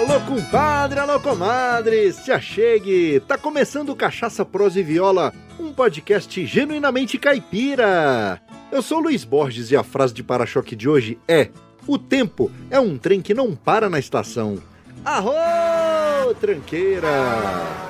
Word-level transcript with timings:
Alô, 0.00 0.18
compadre, 0.20 0.98
alô, 0.98 1.20
comadre, 1.20 2.10
se 2.10 2.32
achegue! 2.32 3.20
Tá 3.20 3.36
começando 3.36 3.94
Cachaça, 3.94 4.46
Prosa 4.46 4.80
e 4.80 4.82
Viola, 4.82 5.30
um 5.58 5.74
podcast 5.74 6.46
genuinamente 6.46 7.18
caipira. 7.18 8.40
Eu 8.72 8.80
sou 8.80 8.98
Luiz 8.98 9.24
Borges 9.24 9.70
e 9.70 9.76
a 9.76 9.82
frase 9.84 10.14
de 10.14 10.22
para-choque 10.22 10.74
de 10.74 10.88
hoje 10.88 11.18
é: 11.28 11.50
O 11.86 11.98
tempo 11.98 12.50
é 12.70 12.80
um 12.80 12.96
trem 12.96 13.20
que 13.20 13.34
não 13.34 13.54
para 13.54 13.90
na 13.90 13.98
estação. 13.98 14.56
Arro, 15.04 15.34
tranqueira! 16.40 17.89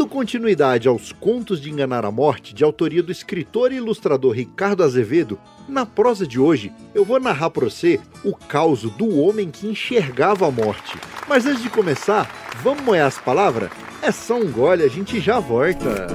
Dando 0.00 0.08
continuidade 0.08 0.88
aos 0.88 1.12
Contos 1.12 1.60
de 1.60 1.70
Enganar 1.70 2.06
a 2.06 2.10
Morte, 2.10 2.54
de 2.54 2.64
autoria 2.64 3.02
do 3.02 3.12
escritor 3.12 3.70
e 3.70 3.74
ilustrador 3.76 4.32
Ricardo 4.32 4.82
Azevedo, 4.82 5.38
na 5.68 5.84
prosa 5.84 6.26
de 6.26 6.40
hoje 6.40 6.72
eu 6.94 7.04
vou 7.04 7.20
narrar 7.20 7.50
para 7.50 7.66
você 7.66 8.00
o 8.24 8.34
caos 8.34 8.80
do 8.80 9.20
homem 9.20 9.50
que 9.50 9.66
enxergava 9.66 10.48
a 10.48 10.50
morte. 10.50 10.96
Mas 11.28 11.44
antes 11.44 11.62
de 11.62 11.68
começar, 11.68 12.30
vamos 12.62 12.82
moer 12.82 13.04
as 13.04 13.18
palavras? 13.18 13.70
É 14.00 14.10
só 14.10 14.36
um 14.38 14.50
gole, 14.50 14.84
a 14.84 14.88
gente 14.88 15.20
já 15.20 15.38
volta. 15.38 16.06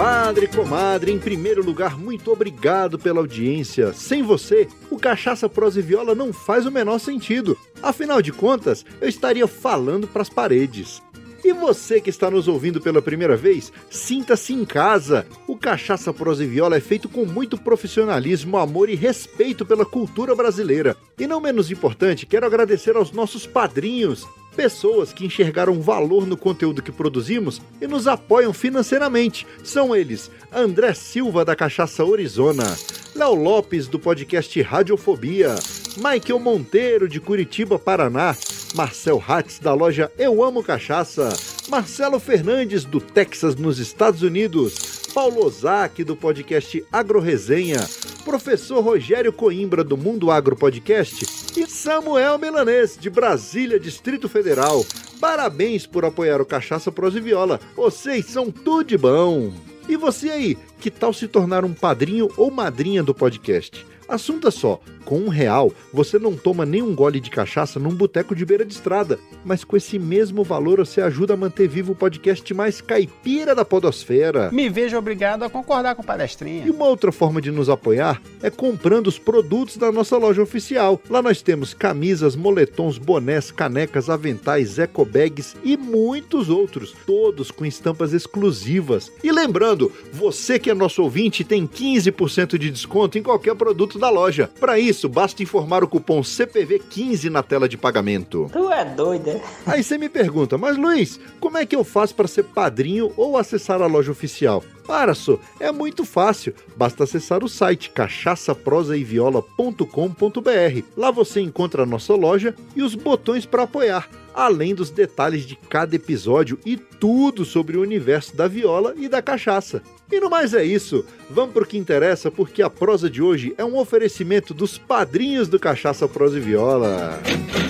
Compadre, 0.00 0.46
comadre, 0.46 1.12
em 1.12 1.18
primeiro 1.18 1.62
lugar, 1.62 1.98
muito 1.98 2.32
obrigado 2.32 2.98
pela 2.98 3.18
audiência. 3.20 3.92
Sem 3.92 4.22
você, 4.22 4.66
o 4.90 4.98
Cachaça 4.98 5.46
Prosa 5.46 5.78
e 5.78 5.82
Viola 5.82 6.14
não 6.14 6.32
faz 6.32 6.64
o 6.64 6.70
menor 6.70 6.98
sentido. 6.98 7.54
Afinal 7.82 8.22
de 8.22 8.32
contas, 8.32 8.82
eu 8.98 9.06
estaria 9.06 9.46
falando 9.46 10.08
para 10.08 10.22
as 10.22 10.30
paredes. 10.30 11.02
E 11.44 11.52
você 11.52 12.00
que 12.00 12.08
está 12.08 12.30
nos 12.30 12.48
ouvindo 12.48 12.80
pela 12.80 13.02
primeira 13.02 13.36
vez, 13.36 13.70
sinta-se 13.90 14.54
em 14.54 14.64
casa. 14.64 15.26
O 15.46 15.54
Cachaça 15.54 16.14
Prosa 16.14 16.44
e 16.44 16.46
Viola 16.46 16.78
é 16.78 16.80
feito 16.80 17.06
com 17.06 17.26
muito 17.26 17.58
profissionalismo, 17.58 18.56
amor 18.56 18.88
e 18.88 18.94
respeito 18.94 19.66
pela 19.66 19.84
cultura 19.84 20.34
brasileira. 20.34 20.96
E 21.18 21.26
não 21.26 21.42
menos 21.42 21.70
importante, 21.70 22.24
quero 22.24 22.46
agradecer 22.46 22.96
aos 22.96 23.12
nossos 23.12 23.46
padrinhos, 23.46 24.26
pessoas 24.56 25.12
que 25.12 25.24
enxergaram 25.24 25.80
valor 25.80 26.26
no 26.26 26.36
conteúdo 26.36 26.82
que 26.82 26.92
produzimos 26.92 27.60
e 27.80 27.86
nos 27.86 28.06
apoiam 28.06 28.52
financeiramente. 28.52 29.46
São 29.62 29.94
eles: 29.94 30.30
André 30.52 30.94
Silva 30.94 31.44
da 31.44 31.56
Cachaça 31.56 32.04
Orizona, 32.04 32.76
Léo 33.14 33.34
Lopes 33.34 33.88
do 33.88 33.98
podcast 33.98 34.60
Radiofobia, 34.62 35.54
Michael 35.96 36.38
Monteiro 36.38 37.08
de 37.08 37.20
Curitiba, 37.20 37.78
Paraná, 37.78 38.36
Marcel 38.74 39.22
Hatz 39.26 39.58
da 39.58 39.74
loja 39.74 40.10
Eu 40.18 40.42
Amo 40.42 40.62
Cachaça, 40.62 41.28
Marcelo 41.70 42.18
Fernandes 42.18 42.84
do 42.84 43.00
Texas 43.00 43.54
nos 43.54 43.78
Estados 43.78 44.22
Unidos, 44.22 45.06
Paulo 45.14 45.46
Ozaki 45.46 46.02
do 46.02 46.16
podcast 46.16 46.84
Agro 46.90 47.20
Resenha, 47.20 47.78
professor 48.24 48.80
Rogério 48.80 49.32
Coimbra 49.32 49.84
do 49.84 49.96
Mundo 49.96 50.32
Agro 50.32 50.56
Podcast 50.56 51.24
e 51.56 51.64
Samuel 51.68 52.38
Melanês 52.38 52.98
de 52.98 53.08
Brasília, 53.08 53.78
Distrito 53.78 54.28
Federal. 54.28 54.84
Parabéns 55.20 55.86
por 55.86 56.04
apoiar 56.04 56.40
o 56.40 56.44
Cachaça 56.46 56.90
Pros 56.90 57.14
e 57.14 57.20
Viola. 57.20 57.60
Vocês 57.76 58.26
são 58.26 58.50
tudo 58.50 58.82
de 58.82 58.98
bom. 58.98 59.52
E 59.88 59.96
você 59.96 60.30
aí, 60.30 60.58
que 60.80 60.90
tal 60.90 61.12
se 61.12 61.28
tornar 61.28 61.62
um 61.62 61.74
padrinho 61.74 62.30
ou 62.38 62.50
madrinha 62.50 63.02
do 63.02 63.14
podcast? 63.14 63.86
Assunto 64.08 64.48
é 64.48 64.50
só, 64.50 64.80
com 65.04 65.18
um 65.18 65.28
real 65.28 65.72
você 65.92 66.18
não 66.18 66.34
toma 66.36 66.66
nenhum 66.66 66.94
gole 66.94 67.20
de 67.20 67.30
cachaça 67.30 67.78
num 67.78 67.94
boteco 67.94 68.34
de 68.34 68.44
beira 68.44 68.64
de 68.64 68.72
estrada, 68.72 69.18
mas 69.44 69.62
com 69.62 69.76
esse 69.76 69.98
mesmo 69.98 70.42
valor 70.42 70.78
você 70.78 71.00
ajuda 71.00 71.34
a 71.34 71.36
manter 71.36 71.68
vivo 71.68 71.92
o 71.92 71.96
podcast 71.96 72.52
mais 72.54 72.80
caipira 72.80 73.54
da 73.54 73.64
podosfera. 73.64 74.50
Me 74.52 74.68
vejo 74.68 74.96
obrigado 74.96 75.42
a 75.42 75.50
concordar 75.50 75.94
com 75.94 76.02
o 76.02 76.04
palestrinha. 76.04 76.66
E 76.66 76.70
uma 76.70 76.86
outra 76.86 77.12
forma 77.12 77.40
de 77.40 77.50
nos 77.50 77.68
apoiar 77.68 78.20
é 78.42 78.50
comprando 78.50 79.06
os 79.06 79.18
produtos 79.18 79.76
da 79.76 79.90
nossa 79.90 80.16
loja 80.16 80.42
oficial. 80.42 81.00
Lá 81.08 81.22
nós 81.22 81.42
temos 81.42 81.74
camisas, 81.74 82.36
moletons, 82.36 82.98
bonés, 82.98 83.50
canecas, 83.50 84.08
aventais, 84.08 84.78
ecobags 84.78 85.56
e 85.64 85.76
muitos 85.76 86.48
outros, 86.48 86.94
todos 87.06 87.50
com 87.50 87.64
estampas 87.64 88.12
exclusivas. 88.12 89.10
E 89.22 89.32
lembrando, 89.32 89.92
você 90.12 90.58
que 90.58 90.69
é 90.70 90.74
nosso 90.74 91.02
ouvinte 91.02 91.44
tem 91.44 91.66
15% 91.66 92.56
de 92.56 92.70
desconto 92.70 93.18
em 93.18 93.22
qualquer 93.22 93.54
produto 93.54 93.98
da 93.98 94.08
loja. 94.08 94.50
Para 94.58 94.78
isso, 94.78 95.08
basta 95.08 95.42
informar 95.42 95.84
o 95.84 95.88
cupom 95.88 96.20
CPV15 96.20 97.28
na 97.28 97.42
tela 97.42 97.68
de 97.68 97.76
pagamento. 97.76 98.48
Tu 98.52 98.70
é 98.72 98.84
doida. 98.84 99.40
Aí 99.66 99.82
você 99.82 99.98
me 99.98 100.08
pergunta, 100.08 100.56
mas 100.56 100.76
Luiz, 100.76 101.20
como 101.38 101.58
é 101.58 101.66
que 101.66 101.76
eu 101.76 101.84
faço 101.84 102.14
para 102.14 102.28
ser 102.28 102.44
padrinho 102.44 103.12
ou 103.16 103.36
acessar 103.36 103.82
a 103.82 103.86
loja 103.86 104.10
oficial? 104.10 104.62
Para, 104.90 105.14
só, 105.14 105.38
é 105.60 105.70
muito 105.70 106.04
fácil. 106.04 106.52
Basta 106.76 107.04
acessar 107.04 107.44
o 107.44 107.48
site 107.48 107.90
cachaçaprosaeviola.com.br. 107.90 110.82
Lá 110.96 111.12
você 111.12 111.40
encontra 111.40 111.84
a 111.84 111.86
nossa 111.86 112.12
loja 112.16 112.56
e 112.74 112.82
os 112.82 112.96
botões 112.96 113.46
para 113.46 113.62
apoiar, 113.62 114.10
além 114.34 114.74
dos 114.74 114.90
detalhes 114.90 115.46
de 115.46 115.54
cada 115.54 115.94
episódio 115.94 116.58
e 116.66 116.76
tudo 116.76 117.44
sobre 117.44 117.76
o 117.76 117.82
universo 117.82 118.36
da 118.36 118.48
viola 118.48 118.92
e 118.96 119.08
da 119.08 119.22
cachaça. 119.22 119.80
E 120.10 120.18
no 120.18 120.28
mais 120.28 120.54
é 120.54 120.64
isso. 120.64 121.04
Vamos 121.30 121.52
pro 121.52 121.64
que 121.64 121.78
interessa, 121.78 122.28
porque 122.28 122.60
a 122.60 122.68
prosa 122.68 123.08
de 123.08 123.22
hoje 123.22 123.54
é 123.56 123.64
um 123.64 123.78
oferecimento 123.78 124.52
dos 124.52 124.76
padrinhos 124.76 125.46
do 125.46 125.60
Cachaça 125.60 126.08
Prosa 126.08 126.38
e 126.38 126.40
Viola. 126.40 127.20
Amigo, 127.24 127.69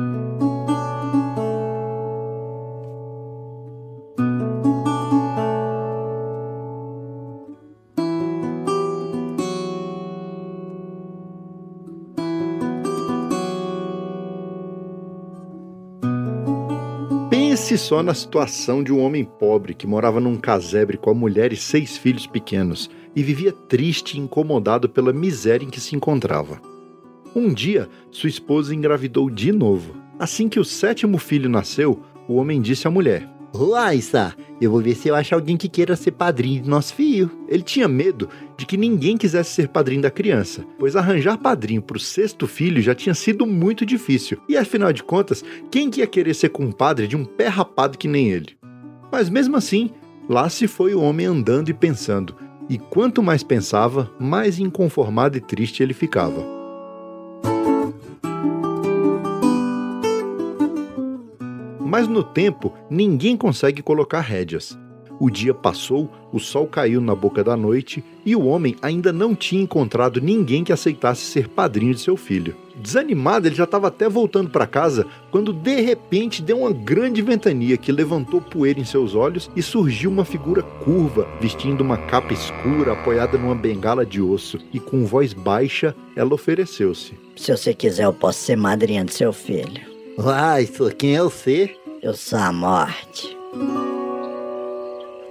Pense 17.51 17.77
só 17.77 18.01
na 18.01 18.13
situação 18.13 18.81
de 18.81 18.93
um 18.93 19.03
homem 19.03 19.25
pobre 19.25 19.73
que 19.73 19.85
morava 19.85 20.21
num 20.21 20.37
casebre 20.37 20.95
com 20.95 21.09
a 21.09 21.13
mulher 21.13 21.51
e 21.51 21.57
seis 21.57 21.97
filhos 21.97 22.25
pequenos 22.25 22.89
e 23.13 23.21
vivia 23.21 23.51
triste 23.51 24.15
e 24.15 24.21
incomodado 24.21 24.87
pela 24.87 25.11
miséria 25.11 25.65
em 25.65 25.69
que 25.69 25.81
se 25.81 25.93
encontrava. 25.93 26.61
Um 27.35 27.53
dia, 27.53 27.89
sua 28.09 28.29
esposa 28.29 28.73
engravidou 28.73 29.29
de 29.29 29.51
novo. 29.51 29.97
Assim 30.17 30.47
que 30.47 30.61
o 30.61 30.63
sétimo 30.63 31.17
filho 31.17 31.49
nasceu, 31.49 32.01
o 32.25 32.35
homem 32.35 32.61
disse 32.61 32.87
à 32.87 32.89
mulher: 32.89 33.27
Laissa, 33.53 34.33
eu 34.61 34.71
vou 34.71 34.81
ver 34.81 34.95
se 34.95 35.09
eu 35.09 35.15
acho 35.15 35.35
alguém 35.35 35.57
que 35.57 35.67
queira 35.67 35.95
ser 35.95 36.11
padrinho 36.11 36.63
do 36.63 36.69
nosso 36.69 36.93
filho. 36.93 37.29
Ele 37.49 37.61
tinha 37.61 37.87
medo 37.87 38.29
de 38.57 38.65
que 38.65 38.77
ninguém 38.77 39.17
quisesse 39.17 39.51
ser 39.51 39.67
padrinho 39.67 40.01
da 40.01 40.09
criança, 40.09 40.65
pois 40.79 40.95
arranjar 40.95 41.37
padrinho 41.37 41.81
para 41.81 41.97
o 41.97 41.99
sexto 41.99 42.47
filho 42.47 42.81
já 42.81 42.95
tinha 42.95 43.13
sido 43.13 43.45
muito 43.45 43.85
difícil. 43.85 44.37
E 44.47 44.55
afinal 44.55 44.93
de 44.93 45.03
contas, 45.03 45.43
quem 45.69 45.89
que 45.89 45.99
ia 45.99 46.07
querer 46.07 46.33
ser 46.33 46.49
compadre 46.49 47.07
de 47.07 47.17
um 47.17 47.25
pé 47.25 47.47
rapado 47.47 47.97
que 47.97 48.07
nem 48.07 48.29
ele? 48.29 48.57
Mas 49.11 49.29
mesmo 49.29 49.57
assim, 49.57 49.89
lá 50.29 50.47
se 50.47 50.67
foi 50.67 50.95
o 50.95 51.01
homem 51.01 51.25
andando 51.25 51.69
e 51.69 51.73
pensando. 51.73 52.35
E 52.69 52.77
quanto 52.77 53.21
mais 53.21 53.43
pensava, 53.43 54.09
mais 54.17 54.59
inconformado 54.59 55.37
e 55.37 55.41
triste 55.41 55.83
ele 55.83 55.93
ficava. 55.93 56.60
Mas 61.91 62.07
no 62.07 62.23
tempo 62.23 62.73
ninguém 62.89 63.35
consegue 63.35 63.81
colocar 63.81 64.21
rédeas. 64.21 64.79
O 65.19 65.29
dia 65.29 65.53
passou, 65.53 66.09
o 66.31 66.39
sol 66.39 66.65
caiu 66.65 67.01
na 67.01 67.13
boca 67.13 67.43
da 67.43 67.57
noite 67.57 68.01
e 68.25 68.33
o 68.33 68.45
homem 68.45 68.77
ainda 68.81 69.11
não 69.11 69.35
tinha 69.35 69.61
encontrado 69.61 70.21
ninguém 70.21 70.63
que 70.63 70.71
aceitasse 70.71 71.25
ser 71.25 71.49
padrinho 71.49 71.93
de 71.93 71.99
seu 71.99 72.15
filho. 72.15 72.55
Desanimado, 72.77 73.45
ele 73.45 73.53
já 73.53 73.65
estava 73.65 73.89
até 73.89 74.07
voltando 74.07 74.49
para 74.49 74.65
casa 74.65 75.05
quando 75.29 75.51
de 75.51 75.81
repente 75.81 76.41
deu 76.41 76.61
uma 76.61 76.71
grande 76.71 77.21
ventania 77.21 77.75
que 77.75 77.91
levantou 77.91 78.39
poeira 78.39 78.79
em 78.79 78.85
seus 78.85 79.13
olhos 79.13 79.51
e 79.53 79.61
surgiu 79.61 80.09
uma 80.09 80.23
figura 80.23 80.63
curva, 80.63 81.27
vestindo 81.41 81.81
uma 81.81 81.97
capa 81.97 82.31
escura 82.31 82.93
apoiada 82.93 83.37
numa 83.37 83.53
bengala 83.53 84.05
de 84.05 84.21
osso 84.21 84.57
e 84.73 84.79
com 84.79 85.05
voz 85.05 85.33
baixa 85.33 85.93
ela 86.15 86.33
ofereceu-se. 86.33 87.13
Se 87.35 87.55
você 87.55 87.73
quiser, 87.73 88.05
eu 88.05 88.13
posso 88.13 88.39
ser 88.39 88.55
madrinha 88.55 89.03
do 89.03 89.11
seu 89.11 89.33
filho. 89.33 89.91
Uai, 90.17 90.65
sou 90.67 90.91
quem 90.91 91.15
é 91.15 91.21
você? 91.21 91.75
Eu 92.01 92.15
sou 92.15 92.39
a 92.39 92.51
morte. 92.51 93.37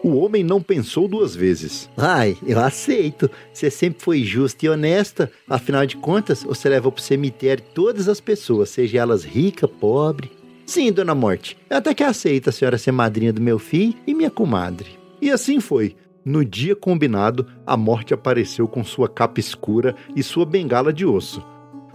O 0.04 0.16
homem 0.18 0.44
não 0.44 0.62
pensou 0.62 1.08
duas 1.08 1.34
vezes. 1.34 1.90
Ai, 1.96 2.38
eu 2.46 2.60
aceito. 2.60 3.28
Você 3.52 3.68
sempre 3.68 4.00
foi 4.00 4.22
justa 4.22 4.64
e 4.64 4.68
honesta. 4.68 5.32
Afinal 5.48 5.84
de 5.84 5.96
contas, 5.96 6.44
você 6.44 6.68
leva 6.68 6.92
pro 6.92 7.02
cemitério 7.02 7.64
todas 7.74 8.08
as 8.08 8.20
pessoas, 8.20 8.70
seja 8.70 9.00
elas 9.00 9.24
rica, 9.24 9.66
pobre. 9.66 10.30
Sim, 10.64 10.92
dona 10.92 11.12
Morte, 11.12 11.58
eu 11.68 11.78
até 11.78 11.92
que 11.92 12.04
aceito 12.04 12.50
a 12.50 12.52
senhora 12.52 12.78
ser 12.78 12.92
madrinha 12.92 13.32
do 13.32 13.40
meu 13.40 13.58
filho 13.58 13.96
e 14.06 14.14
minha 14.14 14.30
comadre. 14.30 14.96
E 15.20 15.28
assim 15.28 15.58
foi. 15.58 15.96
No 16.24 16.44
dia 16.44 16.76
combinado, 16.76 17.48
a 17.66 17.76
morte 17.76 18.14
apareceu 18.14 18.68
com 18.68 18.84
sua 18.84 19.08
capa 19.08 19.40
escura 19.40 19.96
e 20.14 20.22
sua 20.22 20.46
bengala 20.46 20.92
de 20.92 21.04
osso. 21.04 21.44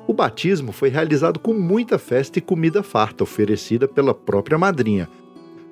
O 0.07 0.13
batismo 0.13 0.71
foi 0.71 0.89
realizado 0.89 1.39
com 1.39 1.53
muita 1.53 1.97
festa 1.97 2.39
e 2.39 2.41
comida 2.41 2.83
farta 2.83 3.23
oferecida 3.23 3.87
pela 3.87 4.13
própria 4.13 4.57
madrinha, 4.57 5.09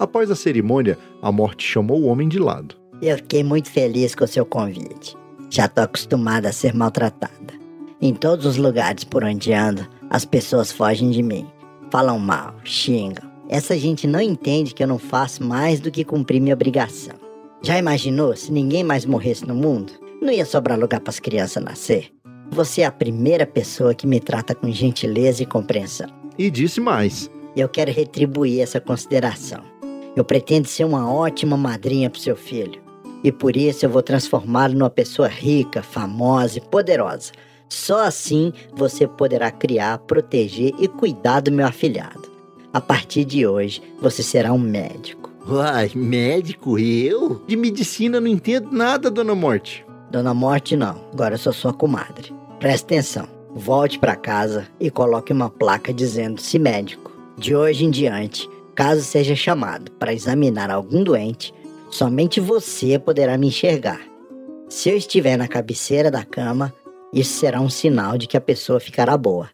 Após 0.04 0.32
a 0.32 0.36
cerimônia, 0.36 0.98
a 1.22 1.32
morte 1.32 1.66
chamou 1.66 2.02
o 2.02 2.08
homem 2.08 2.28
de 2.28 2.40
lado. 2.40 2.76
Eu 3.02 3.18
fiquei 3.18 3.44
muito 3.44 3.70
feliz 3.70 4.16
com 4.16 4.26
o 4.26 4.28
seu 4.28 4.46
convite. 4.46 5.16
Já 5.50 5.68
tô 5.68 5.82
acostumada 5.82 6.50
a 6.50 6.52
ser 6.52 6.74
maltratada. 6.74 7.54
Em 8.02 8.14
todos 8.14 8.46
os 8.46 8.58
lugares 8.58 9.04
por 9.04 9.24
onde 9.24 9.54
ando, 9.54 9.88
as 10.10 10.26
pessoas 10.26 10.72
fogem 10.72 11.12
de 11.12 11.22
mim. 11.22 11.48
Falam 11.90 12.20
mal, 12.20 12.56
xingam. 12.64 13.32
Essa 13.48 13.78
gente 13.78 14.08
não 14.08 14.20
entende 14.20 14.74
que 14.74 14.84
eu 14.84 14.88
não 14.88 14.98
faço 14.98 15.44
mais 15.44 15.80
do 15.80 15.92
que 15.92 16.04
cumprir 16.04 16.42
minha 16.42 16.56
obrigação. 16.56 17.16
Já 17.62 17.78
imaginou 17.78 18.36
se 18.36 18.52
ninguém 18.52 18.84
mais 18.84 19.06
morresse 19.06 19.48
no 19.48 19.56
mundo? 19.56 19.94
Não 20.22 20.34
ia 20.34 20.46
sobrar 20.46 20.78
lugar 20.78 21.00
para 21.00 21.12
as 21.12 21.20
crianças 21.20 21.64
nascer? 21.64 22.12
Você 22.52 22.82
é 22.82 22.86
a 22.86 22.92
primeira 22.92 23.46
pessoa 23.46 23.96
que 23.96 24.06
me 24.06 24.20
trata 24.20 24.54
com 24.54 24.72
gentileza 24.72 25.44
e 25.44 25.46
compreensão. 25.46 26.08
E 26.38 26.50
disse 26.50 26.80
mais: 26.80 27.30
Eu 27.56 27.68
quero 27.68 27.92
retribuir 27.92 28.62
essa 28.62 28.80
consideração. 28.80 29.64
Eu 30.16 30.24
pretendo 30.24 30.68
ser 30.68 30.84
uma 30.84 31.12
ótima 31.12 31.58
madrinha 31.58 32.10
para 32.10 32.22
seu 32.22 32.36
filho. 32.36 32.82
E 33.24 33.32
por 33.32 33.56
isso 33.56 33.86
eu 33.86 33.90
vou 33.90 34.04
transformá-lo 34.04 34.74
numa 34.74 34.90
pessoa 34.90 35.28
rica, 35.28 35.82
famosa 35.82 36.58
e 36.58 36.62
poderosa. 36.62 37.32
Só 37.70 38.06
assim 38.06 38.52
você 38.76 39.08
poderá 39.08 39.50
criar, 39.50 39.98
proteger 40.00 40.74
e 40.78 40.88
cuidar 40.88 41.40
do 41.40 41.52
meu 41.52 41.66
afilhado. 41.66 42.32
A 42.72 42.82
partir 42.82 43.24
de 43.24 43.48
hoje, 43.48 43.82
você 44.00 44.22
será 44.22 44.52
um 44.52 44.60
médico. 44.60 45.32
Uai, 45.48 45.92
médico? 45.96 46.78
Eu? 46.78 47.42
De 47.48 47.56
medicina 47.56 48.20
não 48.20 48.28
entendo 48.28 48.72
nada, 48.72 49.10
Dona 49.10 49.36
Morte. 49.36 49.86
Dona 50.14 50.34
Morte 50.34 50.78
não, 50.78 51.02
agora 51.12 51.34
eu 51.34 51.40
sou 51.40 51.52
sua 51.52 51.74
comadre. 51.74 52.34
Preste 52.60 52.86
atenção, 52.86 53.28
volte 53.54 54.00
para 54.00 54.16
casa 54.16 54.66
e 54.80 54.90
coloque 54.90 55.34
uma 55.34 55.50
placa 55.50 55.94
dizendo-se 55.94 56.58
médico. 56.58 57.12
De 57.38 57.54
hoje 57.54 57.84
em 57.84 57.92
diante, 57.92 58.48
Caso 58.76 59.04
seja 59.04 59.36
chamado 59.36 59.92
para 59.92 60.14
examinar 60.14 60.72
algum 60.72 61.04
doente, 61.04 61.54
somente 61.92 62.40
você 62.40 62.98
poderá 62.98 63.38
me 63.38 63.48
enxergar. 63.48 64.02
Se 64.68 64.90
eu 64.90 64.98
estiver 64.98 65.38
na 65.38 65.48
cabeceira 65.48 66.10
da 66.10 66.24
cama, 66.24 66.74
isso 67.14 67.34
será 67.40 67.62
um 67.62 67.70
sinal 67.70 68.18
de 68.18 68.26
que 68.26 68.36
a 68.36 68.42
pessoa 68.42 68.80
ficará 68.80 69.16
boa. 69.16 69.50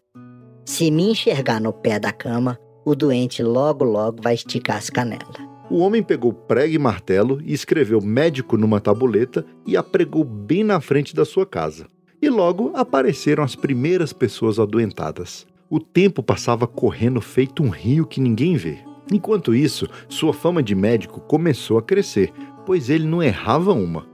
Se 0.64 0.90
me 0.90 1.10
enxergar 1.10 1.60
no 1.60 1.72
pé 1.72 1.98
da 1.98 2.12
cama, 2.12 2.58
o 2.82 2.94
doente 2.94 3.42
logo 3.42 3.84
logo 3.84 4.22
vai 4.22 4.34
esticar 4.34 4.78
as 4.78 4.88
canelas. 4.88 5.49
O 5.70 5.78
homem 5.78 6.02
pegou 6.02 6.32
prego 6.32 6.74
e 6.74 6.78
martelo 6.78 7.40
e 7.44 7.52
escreveu 7.52 8.00
médico 8.00 8.56
numa 8.56 8.80
tabuleta 8.80 9.46
e 9.64 9.76
a 9.76 9.82
pregou 9.84 10.24
bem 10.24 10.64
na 10.64 10.80
frente 10.80 11.14
da 11.14 11.24
sua 11.24 11.46
casa. 11.46 11.86
E 12.20 12.28
logo 12.28 12.72
apareceram 12.74 13.44
as 13.44 13.54
primeiras 13.54 14.12
pessoas 14.12 14.58
adoentadas. 14.58 15.46
O 15.70 15.78
tempo 15.78 16.24
passava 16.24 16.66
correndo 16.66 17.20
feito 17.20 17.62
um 17.62 17.68
rio 17.68 18.04
que 18.04 18.20
ninguém 18.20 18.56
vê. 18.56 18.80
Enquanto 19.12 19.54
isso, 19.54 19.88
sua 20.08 20.32
fama 20.32 20.60
de 20.60 20.74
médico 20.74 21.20
começou 21.20 21.78
a 21.78 21.82
crescer, 21.82 22.32
pois 22.66 22.90
ele 22.90 23.06
não 23.06 23.22
errava 23.22 23.72
uma. 23.72 24.08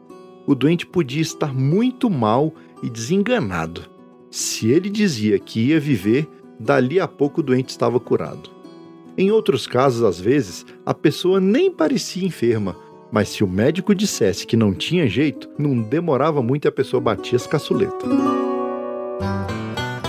O 0.46 0.54
doente 0.54 0.86
podia 0.86 1.22
estar 1.22 1.54
muito 1.54 2.10
mal 2.10 2.52
e 2.82 2.90
desenganado. 2.90 3.82
Se 4.30 4.70
ele 4.70 4.90
dizia 4.90 5.38
que 5.38 5.68
ia 5.68 5.80
viver, 5.80 6.28
dali 6.60 7.00
a 7.00 7.08
pouco 7.08 7.40
o 7.40 7.42
doente 7.42 7.70
estava 7.70 7.98
curado. 7.98 8.55
Em 9.18 9.30
outros 9.30 9.66
casos, 9.66 10.02
às 10.02 10.20
vezes, 10.20 10.66
a 10.84 10.92
pessoa 10.92 11.40
nem 11.40 11.70
parecia 11.70 12.26
enferma, 12.26 12.76
mas 13.10 13.30
se 13.30 13.42
o 13.42 13.48
médico 13.48 13.94
dissesse 13.94 14.46
que 14.46 14.58
não 14.58 14.74
tinha 14.74 15.08
jeito, 15.08 15.48
não 15.58 15.80
demorava 15.80 16.42
muito 16.42 16.66
e 16.66 16.68
a 16.68 16.72
pessoa 16.72 17.00
batia 17.00 17.36
as 17.36 17.46
caçuletas. 17.46 18.06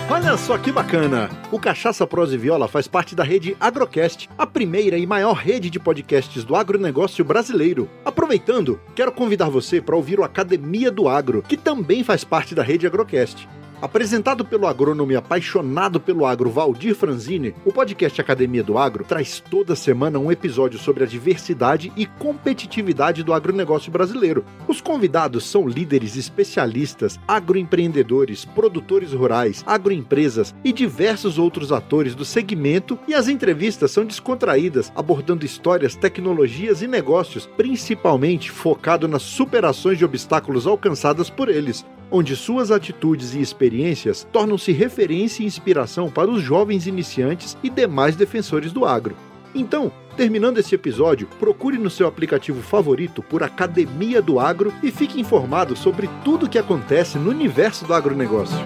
Olha 0.10 0.36
só 0.36 0.58
que 0.58 0.74
bacana! 0.74 1.30
O 1.54 1.58
Cachaça 1.58 2.06
Prosa 2.06 2.36
e 2.36 2.38
Viola 2.38 2.68
faz 2.68 2.86
parte 2.86 3.16
da 3.16 3.24
rede 3.24 3.56
Agrocast, 3.62 4.28
a 4.38 4.46
primeira 4.46 4.98
e 4.98 5.06
maior 5.06 5.36
rede 5.36 5.70
de 5.70 5.80
podcasts 5.80 6.44
do 6.44 6.54
agronegócio 6.54 7.24
brasileiro. 7.24 7.90
Aproveitando, 8.04 8.78
quero 8.94 9.14
convidar 9.14 9.48
você 9.48 9.80
para 9.80 9.96
ouvir 9.96 10.20
o 10.20 10.24
Academia 10.24 10.92
do 10.92 11.08
Agro, 11.08 11.42
que 11.42 11.56
também 11.56 12.04
faz 12.04 12.26
parte 12.26 12.54
da 12.54 12.62
rede 12.62 12.86
Agrocast. 12.86 13.48
Apresentado 13.80 14.44
pelo 14.44 14.66
agrônomo 14.66 15.12
e 15.12 15.16
apaixonado 15.16 16.00
pelo 16.00 16.26
agro 16.26 16.50
Valdir 16.50 16.96
Franzini, 16.96 17.54
o 17.64 17.72
podcast 17.72 18.20
Academia 18.20 18.64
do 18.64 18.76
Agro 18.76 19.04
traz 19.04 19.40
toda 19.40 19.76
semana 19.76 20.18
um 20.18 20.32
episódio 20.32 20.80
sobre 20.80 21.04
a 21.04 21.08
diversidade 21.08 21.94
e 21.96 22.08
competitividade 22.08 23.22
do 23.22 23.32
agronegócio 23.32 23.92
brasileiro. 23.92 24.44
Os 24.68 24.82
convidados 24.82 25.46
são 25.46 25.68
líderes 25.68 26.18
especialistas, 26.18 27.20
agroempreendedores, 27.28 28.46
produtores 28.46 29.14
rurais, 29.14 29.64
agroempresas 29.68 30.56
e 30.64 30.74
diversos 30.74 31.38
outros 31.38 31.72
atores 31.72 32.16
do 32.16 32.26
segmento, 32.26 32.98
e 33.08 33.14
as 33.14 33.28
entrevistas 33.28 33.92
são 33.92 34.06
descontraídas, 34.06 34.92
abordando 34.96 35.46
histórias, 35.46 35.96
tecnologias 35.96 36.82
e 36.82 36.88
negócios, 36.88 37.46
principalmente 37.56 38.50
focado 38.50 39.08
nas 39.08 39.22
superações 39.22 40.00
de 40.00 40.06
obstáculos 40.06 40.66
alcançadas 40.66 41.30
por 41.30 41.48
eles 41.48 41.86
onde 42.12 42.36
suas 42.36 42.72
atitudes 42.72 43.34
e 43.34 43.42
experiências 43.42 44.28
tornam-se 44.32 44.72
referência 44.72 45.44
e 45.44 45.46
inspiração 45.46 46.10
para 46.10 46.30
os 46.30 46.42
jovens 46.42 46.88
iniciantes 46.88 47.58
e 47.64 47.70
demais 47.70 48.16
defensores 48.16 48.72
do 48.72 48.86
agro. 48.86 49.16
Então, 49.54 49.92
terminando 50.16 50.58
esse 50.58 50.76
episódio, 50.76 51.28
procure 51.40 51.78
no 51.78 51.90
seu 51.90 52.08
aplicativo 52.08 52.62
favorito 52.62 53.22
por 53.24 53.44
Academia 53.44 54.22
do 54.22 54.40
Agro 54.40 54.74
e 54.84 54.92
fique 54.92 55.20
informado 55.20 55.76
sobre 55.76 56.10
tudo 56.24 56.46
o 56.46 56.50
que 56.50 56.60
acontece 56.60 57.18
no 57.18 57.30
universo 57.30 57.86
do 57.86 57.94
agronegócio. 57.94 58.58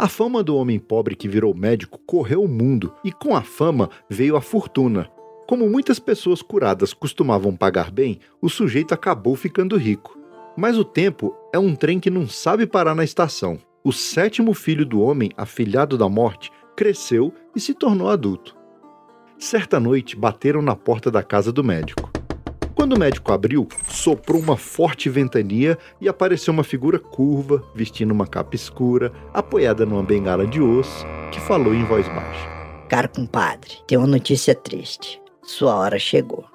A 0.00 0.08
fama 0.08 0.42
do 0.42 0.56
homem 0.56 0.78
pobre 0.78 1.14
que 1.14 1.28
virou 1.28 1.54
médico 1.54 2.00
correu 2.06 2.42
o 2.42 2.48
mundo 2.48 2.90
e 3.04 3.12
com 3.12 3.36
a 3.36 3.42
fama 3.42 3.90
veio 4.08 4.34
a 4.34 4.40
fortuna. 4.40 5.10
Como 5.46 5.68
muitas 5.68 5.98
pessoas 5.98 6.40
curadas 6.40 6.94
costumavam 6.94 7.54
pagar 7.54 7.90
bem, 7.90 8.18
o 8.40 8.48
sujeito 8.48 8.94
acabou 8.94 9.36
ficando 9.36 9.76
rico. 9.76 10.18
Mas 10.56 10.78
o 10.78 10.86
tempo 10.86 11.36
é 11.52 11.58
um 11.58 11.76
trem 11.76 12.00
que 12.00 12.08
não 12.08 12.26
sabe 12.26 12.66
parar 12.66 12.94
na 12.94 13.04
estação. 13.04 13.58
O 13.84 13.92
sétimo 13.92 14.54
filho 14.54 14.86
do 14.86 15.02
homem, 15.02 15.32
afilhado 15.36 15.98
da 15.98 16.08
morte, 16.08 16.50
cresceu 16.74 17.30
e 17.54 17.60
se 17.60 17.74
tornou 17.74 18.08
adulto. 18.08 18.56
Certa 19.38 19.78
noite 19.78 20.16
bateram 20.16 20.62
na 20.62 20.74
porta 20.74 21.10
da 21.10 21.22
casa 21.22 21.52
do 21.52 21.62
médico. 21.62 22.10
Quando 22.80 22.94
o 22.94 22.98
médico 22.98 23.30
abriu, 23.30 23.68
soprou 23.90 24.40
uma 24.40 24.56
forte 24.56 25.10
ventania 25.10 25.76
e 26.00 26.08
apareceu 26.08 26.50
uma 26.50 26.64
figura 26.64 26.98
curva, 26.98 27.62
vestindo 27.74 28.10
uma 28.10 28.26
capa 28.26 28.56
escura, 28.56 29.12
apoiada 29.34 29.84
numa 29.84 30.02
bengala 30.02 30.46
de 30.46 30.62
osso, 30.62 31.04
que 31.30 31.38
falou 31.40 31.74
em 31.74 31.84
voz 31.84 32.08
baixa. 32.08 32.48
Caro 32.88 33.10
compadre, 33.10 33.74
tem 33.86 33.98
uma 33.98 34.06
notícia 34.06 34.54
triste. 34.54 35.20
Sua 35.42 35.74
hora 35.74 35.98
chegou. 35.98 36.46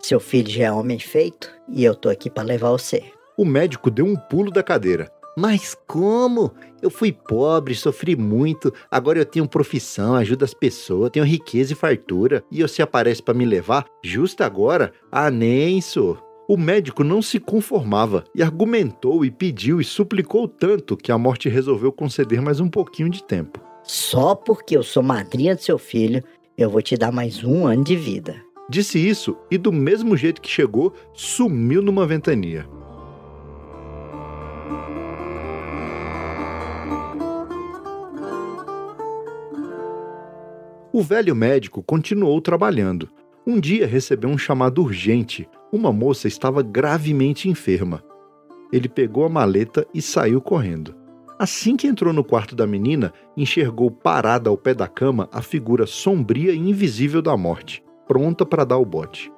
Seu 0.00 0.20
filho 0.20 0.50
já 0.50 0.64
é 0.64 0.70
homem 0.70 0.98
feito 0.98 1.50
e 1.66 1.82
eu 1.82 1.94
tô 1.94 2.10
aqui 2.10 2.28
para 2.28 2.42
levar 2.42 2.72
você. 2.72 3.02
O 3.34 3.46
médico 3.46 3.90
deu 3.90 4.04
um 4.04 4.16
pulo 4.16 4.50
da 4.50 4.62
cadeira. 4.62 5.10
Mas 5.36 5.76
como? 5.86 6.52
Eu 6.82 6.90
fui 6.90 7.12
pobre, 7.12 7.74
sofri 7.74 8.16
muito, 8.16 8.72
agora 8.90 9.18
eu 9.18 9.24
tenho 9.24 9.48
profissão, 9.48 10.14
ajudo 10.14 10.44
as 10.44 10.54
pessoas, 10.54 11.10
tenho 11.10 11.24
riqueza 11.24 11.72
e 11.72 11.76
fartura, 11.76 12.42
e 12.50 12.62
você 12.62 12.82
aparece 12.82 13.22
para 13.22 13.34
me 13.34 13.44
levar 13.44 13.84
justo 14.04 14.42
agora? 14.42 14.92
Ah, 15.10 15.30
nem, 15.30 15.80
sou. 15.80 16.18
O 16.48 16.56
médico 16.56 17.04
não 17.04 17.22
se 17.22 17.38
conformava 17.38 18.24
e 18.34 18.42
argumentou 18.42 19.24
e 19.24 19.30
pediu 19.30 19.80
e 19.80 19.84
suplicou 19.84 20.48
tanto 20.48 20.96
que 20.96 21.12
a 21.12 21.18
morte 21.18 21.48
resolveu 21.48 21.92
conceder 21.92 22.42
mais 22.42 22.58
um 22.58 22.68
pouquinho 22.68 23.08
de 23.08 23.22
tempo. 23.22 23.60
Só 23.84 24.34
porque 24.34 24.76
eu 24.76 24.82
sou 24.82 25.02
madrinha 25.02 25.54
do 25.54 25.62
seu 25.62 25.78
filho, 25.78 26.24
eu 26.58 26.68
vou 26.68 26.82
te 26.82 26.96
dar 26.96 27.12
mais 27.12 27.44
um 27.44 27.66
ano 27.66 27.84
de 27.84 27.94
vida. 27.94 28.34
Disse 28.68 28.98
isso 28.98 29.36
e, 29.50 29.56
do 29.56 29.72
mesmo 29.72 30.16
jeito 30.16 30.40
que 30.40 30.50
chegou, 30.50 30.92
sumiu 31.12 31.80
numa 31.82 32.06
ventania. 32.06 32.68
O 40.92 41.02
velho 41.02 41.36
médico 41.36 41.84
continuou 41.84 42.40
trabalhando. 42.40 43.08
Um 43.46 43.60
dia 43.60 43.86
recebeu 43.86 44.28
um 44.28 44.36
chamado 44.36 44.82
urgente. 44.82 45.48
Uma 45.72 45.92
moça 45.92 46.26
estava 46.26 46.62
gravemente 46.62 47.48
enferma. 47.48 48.02
Ele 48.72 48.88
pegou 48.88 49.24
a 49.24 49.28
maleta 49.28 49.86
e 49.94 50.02
saiu 50.02 50.40
correndo. 50.40 50.92
Assim 51.38 51.76
que 51.76 51.86
entrou 51.86 52.12
no 52.12 52.24
quarto 52.24 52.56
da 52.56 52.66
menina, 52.66 53.12
enxergou 53.36 53.88
parada 53.88 54.50
ao 54.50 54.58
pé 54.58 54.74
da 54.74 54.88
cama 54.88 55.28
a 55.32 55.40
figura 55.40 55.86
sombria 55.86 56.52
e 56.52 56.58
invisível 56.58 57.22
da 57.22 57.36
morte, 57.36 57.84
pronta 58.08 58.44
para 58.44 58.64
dar 58.64 58.78
o 58.78 58.84
bote. 58.84 59.32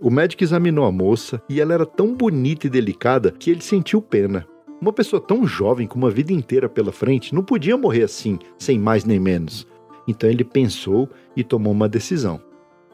O 0.00 0.10
médico 0.10 0.42
examinou 0.42 0.84
a 0.84 0.90
moça 0.90 1.40
e 1.48 1.60
ela 1.60 1.72
era 1.72 1.86
tão 1.86 2.16
bonita 2.16 2.66
e 2.66 2.70
delicada 2.70 3.30
que 3.30 3.48
ele 3.48 3.62
sentiu 3.62 4.02
pena. 4.02 4.44
Uma 4.80 4.92
pessoa 4.92 5.22
tão 5.22 5.46
jovem 5.46 5.86
com 5.86 5.98
uma 5.98 6.10
vida 6.10 6.32
inteira 6.32 6.68
pela 6.68 6.90
frente 6.90 7.32
não 7.32 7.44
podia 7.44 7.76
morrer 7.76 8.02
assim, 8.02 8.40
sem 8.58 8.76
mais 8.76 9.04
nem 9.04 9.20
menos. 9.20 9.68
Então 10.06 10.28
ele 10.28 10.44
pensou 10.44 11.08
e 11.36 11.44
tomou 11.44 11.72
uma 11.72 11.88
decisão. 11.88 12.40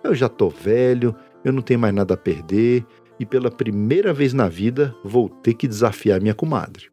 Eu 0.03 0.15
já 0.15 0.29
tô 0.29 0.49
velho, 0.49 1.15
eu 1.45 1.53
não 1.53 1.63
tenho 1.63 1.81
mais 1.81 1.95
nada 1.95 2.15
a 2.15 2.17
perder 2.17 2.85
e 3.19 3.25
pela 3.25 3.51
primeira 3.51 4.13
vez 4.13 4.33
na 4.33 4.49
vida 4.49 4.95
vou 5.05 5.29
ter 5.29 5.55
que 5.55 5.67
desafiar 5.67 6.21
minha 6.21 6.35
comadre. 6.35 6.91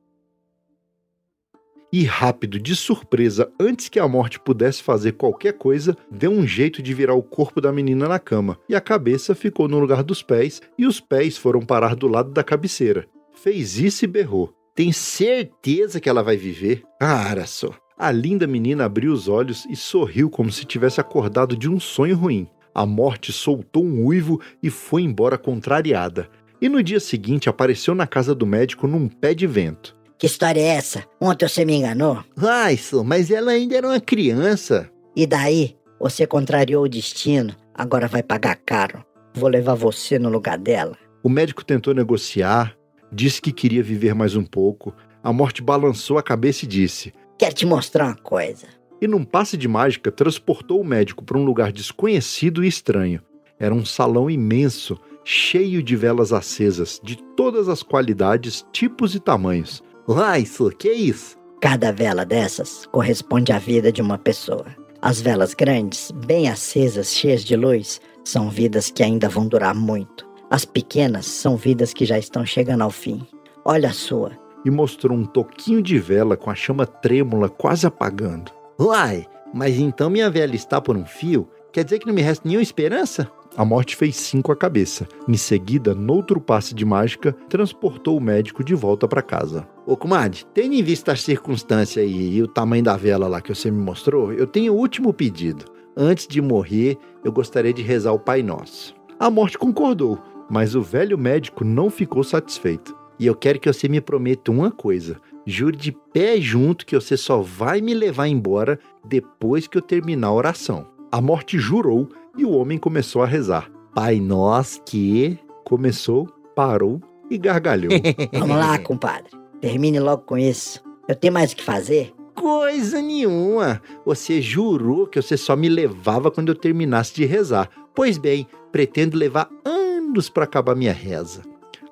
E 1.91 2.03
rápido, 2.05 2.59
de 2.59 2.75
surpresa, 2.75 3.51
antes 3.59 3.87
que 3.87 3.99
a 3.99 4.07
morte 4.07 4.39
pudesse 4.39 4.81
fazer 4.81 5.11
qualquer 5.11 5.53
coisa, 5.53 5.95
deu 6.09 6.31
um 6.31 6.47
jeito 6.47 6.81
de 6.81 6.91
virar 6.91 7.13
o 7.13 7.21
corpo 7.21 7.61
da 7.61 7.71
menina 7.71 8.07
na 8.07 8.17
cama, 8.17 8.57
e 8.67 8.73
a 8.73 8.81
cabeça 8.81 9.35
ficou 9.35 9.67
no 9.67 9.77
lugar 9.77 10.01
dos 10.01 10.23
pés, 10.23 10.59
e 10.75 10.87
os 10.87 10.99
pés 10.99 11.37
foram 11.37 11.61
parar 11.61 11.95
do 11.95 12.07
lado 12.07 12.31
da 12.31 12.43
cabeceira. 12.43 13.07
Fez 13.35 13.77
isso 13.77 14.05
e 14.05 14.07
berrou. 14.07 14.51
Tem 14.73 14.91
certeza 14.91 15.99
que 15.99 16.09
ela 16.09 16.23
vai 16.23 16.35
viver? 16.35 16.81
Ah, 16.99 17.35
só. 17.45 17.82
A 18.03 18.11
linda 18.11 18.45
menina 18.45 18.83
abriu 18.83 19.13
os 19.13 19.29
olhos 19.29 19.65
e 19.69 19.77
sorriu 19.77 20.29
como 20.29 20.51
se 20.51 20.65
tivesse 20.65 20.99
acordado 20.99 21.55
de 21.55 21.69
um 21.69 21.79
sonho 21.79 22.17
ruim. 22.17 22.49
A 22.75 22.85
morte 22.85 23.31
soltou 23.31 23.81
um 23.81 24.03
uivo 24.03 24.41
e 24.61 24.69
foi 24.69 25.03
embora 25.03 25.37
contrariada. 25.37 26.27
E 26.61 26.67
no 26.67 26.83
dia 26.83 26.99
seguinte 26.99 27.47
apareceu 27.47 27.95
na 27.95 28.05
casa 28.05 28.35
do 28.35 28.45
médico 28.45 28.87
num 28.87 29.07
pé 29.07 29.33
de 29.33 29.47
vento. 29.47 29.95
Que 30.17 30.25
história 30.25 30.59
é 30.59 30.75
essa? 30.75 31.05
Ontem 31.17 31.47
você 31.47 31.63
me 31.63 31.75
enganou? 31.75 32.21
Ah, 32.35 32.73
isso, 32.73 33.05
mas 33.05 33.31
ela 33.31 33.51
ainda 33.51 33.77
era 33.77 33.87
uma 33.87 34.01
criança. 34.01 34.91
E 35.15 35.25
daí? 35.25 35.77
Você 35.97 36.27
contrariou 36.27 36.83
o 36.83 36.89
destino, 36.89 37.55
agora 37.73 38.09
vai 38.09 38.21
pagar 38.21 38.57
caro. 38.65 39.01
Vou 39.33 39.47
levar 39.47 39.75
você 39.75 40.19
no 40.19 40.27
lugar 40.27 40.57
dela. 40.57 40.97
O 41.23 41.29
médico 41.29 41.63
tentou 41.63 41.93
negociar, 41.93 42.75
disse 43.09 43.41
que 43.41 43.53
queria 43.53 43.81
viver 43.81 44.13
mais 44.13 44.35
um 44.35 44.43
pouco. 44.43 44.93
A 45.23 45.31
morte 45.31 45.61
balançou 45.61 46.17
a 46.17 46.23
cabeça 46.23 46.65
e 46.65 46.67
disse: 46.67 47.13
Quero 47.43 47.55
te 47.55 47.65
mostrar 47.65 48.05
uma 48.05 48.15
coisa. 48.15 48.67
E 49.01 49.05
num 49.05 49.25
passe 49.25 49.57
de 49.57 49.67
mágica, 49.67 50.09
transportou 50.09 50.79
o 50.79 50.85
médico 50.85 51.25
para 51.25 51.37
um 51.37 51.43
lugar 51.43 51.73
desconhecido 51.73 52.63
e 52.63 52.69
estranho. 52.69 53.21
Era 53.59 53.75
um 53.75 53.83
salão 53.83 54.29
imenso, 54.29 54.97
cheio 55.25 55.83
de 55.83 55.93
velas 55.93 56.31
acesas, 56.31 57.01
de 57.03 57.17
todas 57.35 57.67
as 57.67 57.83
qualidades, 57.83 58.65
tipos 58.71 59.13
e 59.13 59.19
tamanhos. 59.19 59.83
Ah, 60.07 60.39
isso, 60.39 60.69
que 60.69 60.87
é 60.87 60.93
isso? 60.93 61.37
Cada 61.59 61.91
vela 61.91 62.25
dessas 62.25 62.85
corresponde 62.85 63.51
à 63.51 63.59
vida 63.59 63.91
de 63.91 64.01
uma 64.01 64.17
pessoa. 64.17 64.67
As 65.01 65.19
velas 65.19 65.53
grandes, 65.53 66.11
bem 66.11 66.47
acesas, 66.47 67.13
cheias 67.13 67.43
de 67.43 67.57
luz, 67.57 67.99
são 68.23 68.49
vidas 68.49 68.89
que 68.89 69.03
ainda 69.03 69.27
vão 69.27 69.49
durar 69.49 69.75
muito. 69.75 70.25
As 70.49 70.63
pequenas 70.63 71.25
são 71.25 71.57
vidas 71.57 71.93
que 71.93 72.05
já 72.05 72.17
estão 72.17 72.45
chegando 72.45 72.83
ao 72.83 72.89
fim. 72.89 73.27
Olha 73.65 73.89
a 73.89 73.93
sua. 73.93 74.42
E 74.65 74.71
mostrou 74.71 75.17
um 75.17 75.25
toquinho 75.25 75.81
de 75.81 75.97
vela 75.97 76.37
com 76.37 76.49
a 76.49 76.55
chama 76.55 76.85
trêmula 76.85 77.49
quase 77.49 77.85
apagando. 77.85 78.51
Uai, 78.79 79.25
mas 79.53 79.77
então 79.77 80.09
minha 80.09 80.29
vela 80.29 80.55
está 80.55 80.81
por 80.81 80.97
um 80.97 81.05
fio? 81.05 81.47
Quer 81.71 81.83
dizer 81.83 81.99
que 81.99 82.07
não 82.07 82.13
me 82.13 82.21
resta 82.21 82.47
nenhuma 82.47 82.63
esperança? 82.63 83.29
A 83.55 83.63
morte 83.63 83.95
fez 83.95 84.15
cinco 84.15 84.51
a 84.51 84.55
cabeça. 84.55 85.07
Em 85.27 85.37
seguida, 85.37 85.93
noutro 85.93 86.41
passe 86.41 86.73
de 86.73 86.83
mágica, 86.83 87.33
transportou 87.49 88.17
o 88.17 88.21
médico 88.21 88.63
de 88.63 88.73
volta 88.73 89.07
para 89.07 89.21
casa. 89.21 89.67
Ô, 89.85 89.95
comadre, 89.95 90.43
tendo 90.53 90.73
em 90.73 90.81
vista 90.81 91.11
a 91.11 91.15
circunstância 91.15 92.01
e, 92.03 92.37
e 92.37 92.41
o 92.41 92.47
tamanho 92.47 92.83
da 92.83 92.97
vela 92.97 93.27
lá 93.27 93.41
que 93.41 93.53
você 93.53 93.69
me 93.69 93.77
mostrou, 93.77 94.33
eu 94.33 94.47
tenho 94.47 94.73
o 94.73 94.77
último 94.77 95.13
pedido. 95.13 95.65
Antes 95.95 96.27
de 96.27 96.41
morrer, 96.41 96.97
eu 97.23 97.31
gostaria 97.31 97.71
de 97.71 97.83
rezar 97.83 98.11
o 98.13 98.19
Pai 98.19 98.41
Nosso. 98.41 98.95
A 99.19 99.29
morte 99.29 99.57
concordou, 99.57 100.19
mas 100.49 100.73
o 100.73 100.81
velho 100.81 101.17
médico 101.17 101.63
não 101.63 101.91
ficou 101.91 102.23
satisfeito. 102.23 102.95
E 103.19 103.25
eu 103.27 103.35
quero 103.35 103.59
que 103.59 103.71
você 103.71 103.87
me 103.87 104.01
prometa 104.01 104.51
uma 104.51 104.71
coisa. 104.71 105.17
Jure 105.45 105.75
de 105.75 105.91
pé 106.13 106.39
junto 106.39 106.85
que 106.85 106.95
você 106.95 107.17
só 107.17 107.41
vai 107.41 107.81
me 107.81 107.93
levar 107.93 108.27
embora 108.27 108.79
depois 109.05 109.67
que 109.67 109.77
eu 109.77 109.81
terminar 109.81 110.27
a 110.27 110.33
oração. 110.33 110.87
A 111.11 111.21
morte 111.21 111.59
jurou 111.59 112.09
e 112.37 112.45
o 112.45 112.51
homem 112.51 112.77
começou 112.77 113.21
a 113.21 113.27
rezar. 113.27 113.69
Pai 113.93 114.19
nosso 114.19 114.81
que. 114.83 115.37
Começou, 115.63 116.27
parou 116.55 117.01
e 117.29 117.37
gargalhou. 117.37 117.91
Vamos 118.33 118.57
lá, 118.57 118.77
compadre. 118.79 119.31
Termine 119.61 119.99
logo 119.99 120.23
com 120.23 120.37
isso. 120.37 120.81
Eu 121.07 121.15
tenho 121.15 121.33
mais 121.33 121.51
o 121.51 121.55
que 121.55 121.63
fazer? 121.63 122.13
Coisa 122.35 123.01
nenhuma. 123.01 123.81
Você 124.05 124.41
jurou 124.41 125.05
que 125.07 125.21
você 125.21 125.37
só 125.37 125.55
me 125.55 125.69
levava 125.69 126.31
quando 126.31 126.49
eu 126.49 126.55
terminasse 126.55 127.13
de 127.13 127.25
rezar. 127.25 127.69
Pois 127.93 128.17
bem, 128.17 128.47
pretendo 128.71 129.17
levar 129.17 129.49
anos 129.63 130.29
para 130.29 130.45
acabar 130.45 130.75
minha 130.75 130.93
reza. 130.93 131.41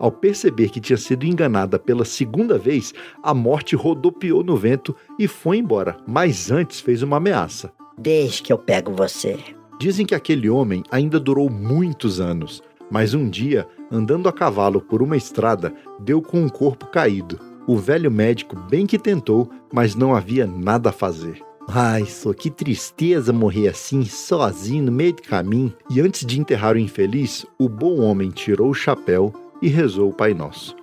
Ao 0.01 0.11
perceber 0.11 0.69
que 0.69 0.81
tinha 0.81 0.97
sido 0.97 1.27
enganada 1.27 1.77
pela 1.77 2.03
segunda 2.03 2.57
vez, 2.57 2.91
a 3.21 3.35
morte 3.35 3.75
rodopiou 3.75 4.43
no 4.43 4.57
vento 4.57 4.95
e 5.19 5.27
foi 5.27 5.59
embora, 5.59 5.95
mas 6.07 6.49
antes 6.49 6.79
fez 6.79 7.03
uma 7.03 7.17
ameaça. 7.17 7.71
Deixe 7.95 8.41
que 8.41 8.51
eu 8.51 8.57
pego 8.57 8.91
você. 8.91 9.37
Dizem 9.79 10.03
que 10.03 10.15
aquele 10.15 10.49
homem 10.49 10.81
ainda 10.89 11.19
durou 11.19 11.51
muitos 11.51 12.19
anos, 12.19 12.63
mas 12.89 13.13
um 13.13 13.29
dia, 13.29 13.67
andando 13.91 14.27
a 14.27 14.33
cavalo 14.33 14.81
por 14.81 15.03
uma 15.03 15.15
estrada, 15.15 15.71
deu 15.99 16.19
com 16.19 16.41
um 16.41 16.49
corpo 16.49 16.87
caído. 16.87 17.39
O 17.67 17.77
velho 17.77 18.09
médico 18.09 18.55
bem 18.55 18.87
que 18.87 18.97
tentou, 18.97 19.51
mas 19.71 19.93
não 19.93 20.15
havia 20.15 20.47
nada 20.47 20.89
a 20.89 20.91
fazer. 20.91 21.43
Ai, 21.67 22.05
só 22.07 22.33
que 22.33 22.49
tristeza 22.49 23.31
morrer 23.31 23.67
assim, 23.67 24.03
sozinho, 24.03 24.85
no 24.85 24.91
meio 24.91 25.13
do 25.13 25.21
caminho. 25.21 25.71
E 25.91 26.01
antes 26.01 26.25
de 26.25 26.39
enterrar 26.39 26.75
o 26.75 26.79
infeliz, 26.79 27.45
o 27.59 27.69
bom 27.69 27.99
homem 27.99 28.31
tirou 28.31 28.71
o 28.71 28.73
chapéu 28.73 29.31
e 29.61 29.67
rezou 29.67 30.09
o 30.09 30.13
Pai 30.13 30.33
Nosso. 30.33 30.75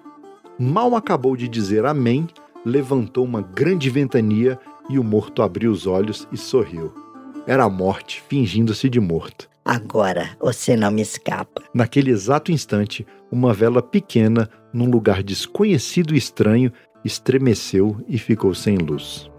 Mal 0.59 0.95
acabou 0.95 1.37
de 1.37 1.49
dizer 1.49 1.85
amém, 1.85 2.27
levantou 2.65 3.25
uma 3.25 3.41
grande 3.41 3.89
ventania 3.91 4.59
e 4.89 4.99
o 4.99 5.05
morto 5.05 5.43
abriu 5.43 5.71
os 5.71 5.87
olhos 5.87 6.27
e 6.33 6.37
sorriu. 6.37 6.93
Era 7.47 7.65
a 7.65 7.71
morte, 7.71 8.23
fingindo-se 8.29 8.89
de 8.89 9.01
morto. 9.01 9.49
Agora 9.65 10.31
você 10.41 10.77
não 10.77 10.91
me 10.91 11.03
escapa. 11.03 11.63
Naquele 11.75 12.11
exato 12.11 12.51
instante, 12.51 13.07
uma 13.31 13.53
vela 13.53 13.83
pequena, 13.83 14.49
num 14.73 14.91
lugar 14.91 15.23
desconhecido 15.23 16.15
e 16.15 16.19
estranho, 16.19 16.73
estremeceu 17.05 18.03
e 18.09 18.19
ficou 18.19 18.55
sem 18.55 18.77
luz. 18.77 19.31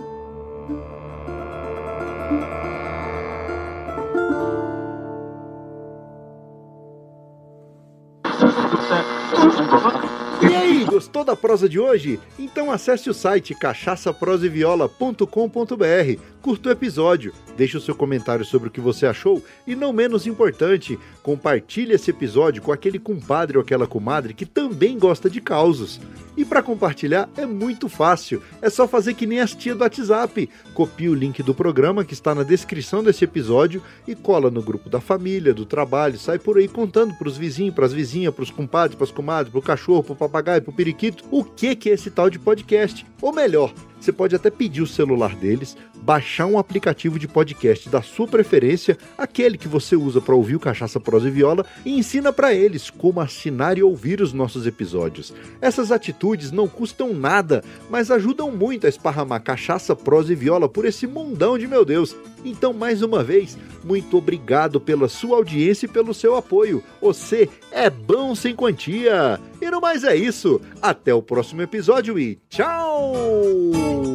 Da 11.29 11.36
prosa 11.36 11.69
de 11.69 11.79
hoje? 11.79 12.19
Então 12.39 12.71
acesse 12.71 13.07
o 13.07 13.13
site 13.13 13.53
cachaçaproseviola.com.br, 13.53 16.21
curta 16.41 16.69
o 16.69 16.71
episódio, 16.71 17.31
deixe 17.55 17.77
o 17.77 17.81
seu 17.81 17.93
comentário 17.93 18.43
sobre 18.43 18.69
o 18.69 18.71
que 18.71 18.81
você 18.81 19.05
achou 19.05 19.43
e, 19.67 19.75
não 19.75 19.93
menos 19.93 20.25
importante, 20.25 20.98
compartilhe 21.21 21.93
esse 21.93 22.09
episódio 22.09 22.63
com 22.63 22.71
aquele 22.71 22.98
compadre 22.98 23.57
ou 23.57 23.63
aquela 23.63 23.86
comadre 23.86 24.33
que 24.33 24.43
também 24.43 24.98
gosta 24.98 25.29
de 25.29 25.39
causos. 25.39 26.01
E 26.38 26.45
para 26.45 26.63
compartilhar 26.63 27.29
é 27.36 27.45
muito 27.45 27.89
fácil, 27.89 28.41
é 28.62 28.69
só 28.69 28.88
fazer 28.88 29.13
que 29.13 29.27
nem 29.27 29.39
as 29.39 29.53
tia 29.53 29.75
do 29.75 29.81
WhatsApp. 29.81 30.50
Copie 30.74 31.09
o 31.09 31.13
link 31.13 31.43
do 31.43 31.53
programa 31.53 32.05
que 32.05 32.13
está 32.13 32.33
na 32.33 32.43
descrição 32.43 33.03
desse 33.03 33.24
episódio 33.24 33.81
e 34.07 34.15
cola 34.15 34.50
no 34.50 34.62
grupo 34.62 34.89
da 34.89 35.01
família, 35.01 35.53
do 35.53 35.65
trabalho, 35.65 36.17
sai 36.17 36.39
por 36.39 36.57
aí 36.57 36.67
contando 36.67 37.13
para 37.15 37.27
os 37.27 37.38
vizinhos, 37.38 37.75
para 37.75 37.86
as 37.86 37.93
vizinhas, 37.93 38.33
para 38.33 38.43
os 38.43 38.51
compadres, 38.51 38.95
para 38.95 39.05
as 39.05 39.12
comadres, 39.12 39.51
para 39.51 39.59
o 39.59 39.63
cachorro, 39.63 40.03
para 40.03 40.13
o 40.13 40.15
papagaio, 40.15 40.62
para 40.62 40.71
o 40.71 40.75
periquito, 40.75 41.24
o 41.29 41.43
que, 41.43 41.75
que 41.75 41.89
é 41.89 41.93
esse 41.93 42.09
tal 42.09 42.29
de 42.29 42.39
podcast. 42.39 43.05
Ou 43.21 43.33
melhor, 43.33 43.74
você 44.00 44.12
pode 44.12 44.36
até 44.36 44.50
pedir 44.50 44.82
o 44.82 44.88
celular 44.88 45.36
deles, 45.36 45.75
baixar 46.01 46.46
um 46.46 46.58
aplicativo 46.58 47.20
de 47.20 47.27
podcast 47.27 47.89
da 47.89 48.01
sua 48.01 48.27
preferência, 48.27 48.98
aquele 49.18 49.58
que 49.58 49.68
você 49.68 49.96
usa 49.96 50.22
para 50.22 50.36
ouvir 50.36 50.56
o 50.56 50.60
Cachaça 50.60 51.00
Prosa 51.00 51.27
e 51.27 51.32
Viola, 51.32 51.65
e 51.86 51.98
ensina 51.98 52.32
para 52.32 52.53
eles 52.53 52.89
como 52.89 53.20
assinar 53.20 53.77
e 53.77 53.84
ouvir 53.84 54.22
os 54.22 54.34
nossos 54.34 54.65
episódios. 54.65 55.34
Essas 55.62 55.91
atitudes 55.91 56.51
não 56.51 56.68
custam 56.68 57.13
nada, 57.13 57.63
mas 57.89 58.10
ajudam 58.10 58.51
muito 58.51 58.86
a 58.86 58.89
esparramar 58.89 59.44
Cachaça 59.44 59.96
Prosa 59.96 60.32
e 60.32 60.36
Viola 60.36 60.70
por 60.70 60.86
esse 60.86 61.06
mundão 61.06 61.58
de 61.58 61.68
meu 61.68 61.84
Deus. 61.84 62.15
Então, 62.44 62.72
mais 62.72 63.01
uma 63.01 63.24
vez, 63.24 63.58
muito 63.84 64.18
obrigado 64.18 64.79
pela 64.79 65.10
sua 65.10 65.38
audiência 65.38 65.86
e 65.86 65.89
pelo 65.89 66.13
seu 66.13 66.36
apoio. 66.36 66.84
Você 67.01 67.50
é 67.72 67.89
bom 67.89 68.34
sem 68.34 68.56
quantia. 68.56 69.39
E 69.61 69.69
no 69.69 69.81
mais 69.81 70.03
é 70.03 70.15
isso. 70.15 70.61
Até 70.81 71.13
o 71.13 71.21
próximo 71.21 71.61
episódio 71.61 72.17
e 72.17 72.39
tchau! 72.49 74.08